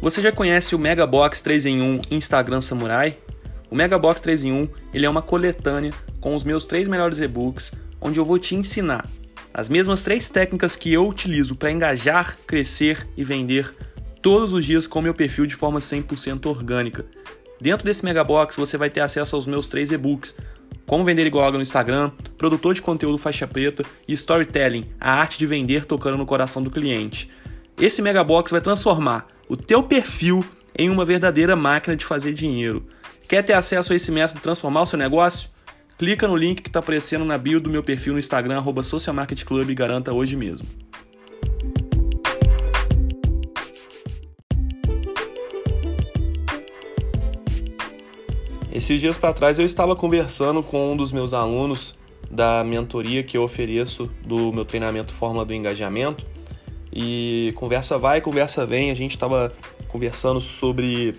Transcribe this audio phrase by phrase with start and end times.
[0.00, 3.16] Você já conhece o Megabox 3 em 1 Instagram Samurai?
[3.70, 7.72] O Megabox 3 em 1 ele é uma coletânea com os meus três melhores e-books,
[8.00, 9.08] onde eu vou te ensinar
[9.54, 13.74] as mesmas três técnicas que eu utilizo para engajar, crescer e vender
[14.20, 17.06] todos os dias com meu perfil de forma 100% orgânica.
[17.58, 20.34] Dentro desse Megabox você vai ter acesso aos meus três e-books,
[20.86, 25.38] como vender igual água no Instagram, produtor de conteúdo faixa preta e storytelling, a arte
[25.38, 27.30] de vender tocando no coração do cliente.
[27.80, 30.44] Esse Megabox vai transformar o teu perfil
[30.76, 32.86] em uma verdadeira máquina de fazer dinheiro.
[33.28, 35.48] Quer ter acesso a esse método transformar o seu negócio?
[35.98, 39.14] Clica no link que está aparecendo na bio do meu perfil no Instagram, arroba Social
[39.14, 40.66] Market Club e garanta hoje mesmo.
[48.70, 51.96] Esses dias para trás eu estava conversando com um dos meus alunos
[52.30, 56.26] da mentoria que eu ofereço do meu treinamento Fórmula do Engajamento
[56.98, 58.90] e conversa vai, conversa vem.
[58.90, 59.52] A gente estava
[59.86, 61.14] conversando sobre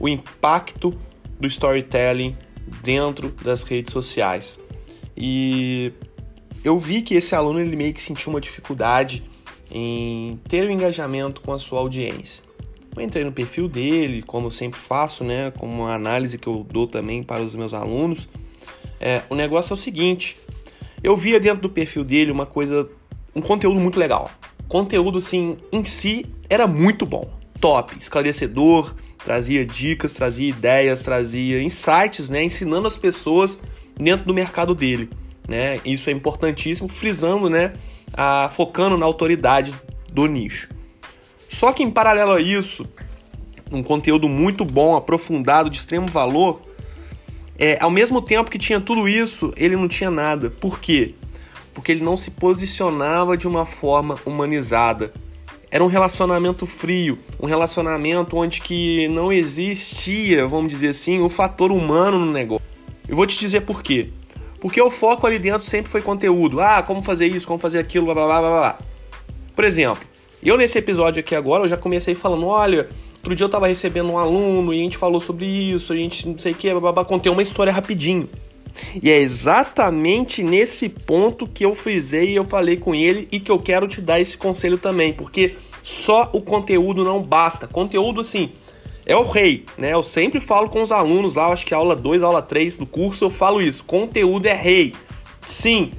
[0.00, 0.98] o impacto
[1.38, 2.34] do storytelling
[2.82, 4.58] dentro das redes sociais.
[5.14, 5.92] E
[6.64, 9.22] eu vi que esse aluno ele meio que sentiu uma dificuldade
[9.70, 12.42] em ter o um engajamento com a sua audiência.
[12.96, 16.86] Eu entrei no perfil dele, como sempre faço, né, como uma análise que eu dou
[16.86, 18.26] também para os meus alunos.
[18.98, 20.38] É, o negócio é o seguinte:
[21.02, 22.88] eu via dentro do perfil dele uma coisa,
[23.34, 24.30] um conteúdo muito legal
[24.68, 32.28] conteúdo assim em si era muito bom, top, esclarecedor, trazia dicas, trazia ideias, trazia insights,
[32.28, 33.60] né, ensinando as pessoas
[33.98, 35.10] dentro do mercado dele,
[35.48, 35.80] né?
[35.84, 37.72] Isso é importantíssimo, frisando, né,
[38.14, 39.74] a, focando na autoridade
[40.12, 40.68] do nicho.
[41.48, 42.86] Só que em paralelo a isso,
[43.70, 46.60] um conteúdo muito bom, aprofundado, de extremo valor,
[47.58, 50.50] é, ao mesmo tempo que tinha tudo isso, ele não tinha nada.
[50.50, 51.14] Por quê?
[51.76, 55.12] Porque ele não se posicionava de uma forma humanizada.
[55.70, 61.70] Era um relacionamento frio, um relacionamento onde que não existia, vamos dizer assim, o fator
[61.70, 62.64] humano no negócio.
[63.06, 64.08] Eu vou te dizer por quê.
[64.58, 66.62] Porque o foco ali dentro sempre foi conteúdo.
[66.62, 68.78] Ah, como fazer isso, como fazer aquilo, blá blá blá blá blá.
[69.54, 70.02] Por exemplo,
[70.42, 74.10] eu nesse episódio aqui agora, eu já comecei falando, olha, outro dia eu tava recebendo
[74.10, 77.04] um aluno e a gente falou sobre isso, a gente não sei o que, blá
[77.04, 78.30] contei uma história rapidinho.
[79.02, 83.50] E é exatamente nesse ponto que eu frisei e eu falei com ele e que
[83.50, 87.66] eu quero te dar esse conselho também, porque só o conteúdo não basta.
[87.66, 88.50] Conteúdo assim
[89.06, 89.92] é o rei, né?
[89.92, 93.24] Eu sempre falo com os alunos lá, acho que aula 2, aula 3 do curso,
[93.24, 93.84] eu falo isso.
[93.84, 94.94] Conteúdo é rei.
[95.40, 95.92] Sim,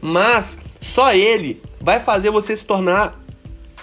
[0.00, 3.22] mas só ele vai fazer você se tornar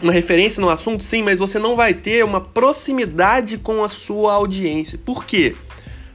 [0.02, 4.34] uma referência no assunto, sim, mas você não vai ter uma proximidade com a sua
[4.34, 4.98] audiência.
[4.98, 5.56] Por quê?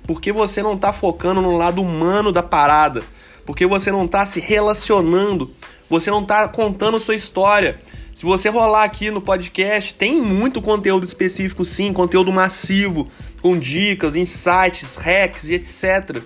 [0.06, 3.02] Porque você não está focando no lado humano da parada,
[3.44, 5.50] porque você não está se relacionando,
[5.88, 7.80] você não está contando sua história.
[8.14, 13.10] Se você rolar aqui no podcast, tem muito conteúdo específico, sim, conteúdo massivo,
[13.42, 16.22] com dicas, insights, hacks e etc.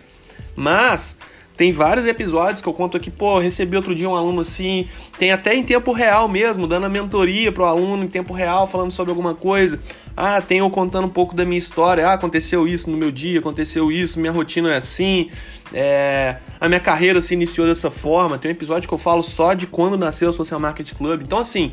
[0.54, 1.18] Mas
[1.60, 4.88] tem vários episódios que eu conto aqui, pô, recebi outro dia um aluno assim,
[5.18, 8.90] tem até em tempo real mesmo, dando a mentoria pro aluno em tempo real, falando
[8.90, 9.78] sobre alguma coisa.
[10.16, 12.08] Ah, tem eu contando um pouco da minha história.
[12.08, 15.28] Ah, aconteceu isso no meu dia, aconteceu isso, minha rotina é assim.
[15.70, 16.36] É...
[16.58, 18.38] A minha carreira se iniciou dessa forma.
[18.38, 21.20] Tem um episódio que eu falo só de quando nasceu o Social Market Club.
[21.20, 21.72] Então, assim,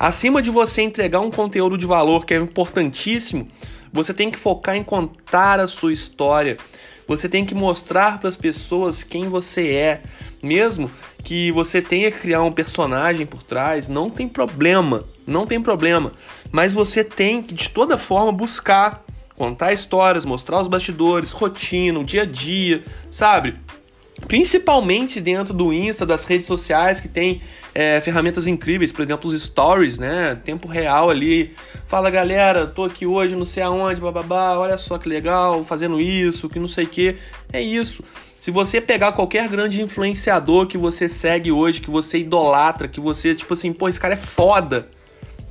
[0.00, 3.46] acima de você entregar um conteúdo de valor que é importantíssimo,
[3.92, 6.56] você tem que focar em contar a sua história.
[7.08, 10.02] Você tem que mostrar para as pessoas quem você é.
[10.42, 10.90] Mesmo
[11.24, 16.12] que você tenha que criar um personagem por trás, não tem problema, não tem problema.
[16.52, 19.02] Mas você tem que de toda forma buscar
[19.34, 23.54] contar histórias, mostrar os bastidores, rotina, o dia a dia, sabe?
[24.26, 27.40] Principalmente dentro do Insta, das redes sociais que tem
[27.74, 30.38] é, ferramentas incríveis, por exemplo, os stories, né?
[30.42, 31.54] Tempo real ali.
[31.86, 36.48] Fala galera, tô aqui hoje, não sei aonde, bababá, olha só que legal, fazendo isso,
[36.48, 37.16] que não sei o que.
[37.52, 38.02] É isso.
[38.40, 43.34] Se você pegar qualquer grande influenciador que você segue hoje, que você idolatra, que você,
[43.34, 44.88] tipo assim, pô, esse cara é foda.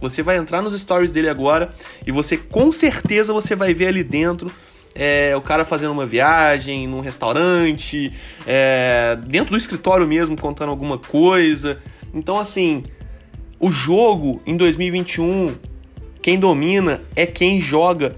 [0.02, 1.74] Você vai entrar nos stories dele agora
[2.06, 4.52] e você com certeza você vai ver ali dentro
[4.96, 8.12] é, o cara fazendo uma viagem num restaurante,
[8.46, 11.80] é, dentro do escritório mesmo contando alguma coisa.
[12.14, 12.84] Então, assim,
[13.60, 15.56] o jogo em 2021,
[16.22, 18.16] quem domina é quem joga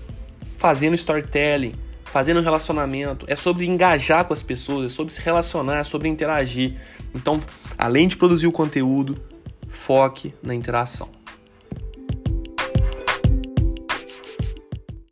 [0.58, 1.74] fazendo storytelling,
[2.06, 3.26] fazendo relacionamento.
[3.30, 6.76] É sobre engajar com as pessoas, é sobre se relacionar, é sobre interagir.
[7.14, 7.42] Então,
[7.78, 9.18] além de produzir o conteúdo,
[9.70, 11.19] foque na interação.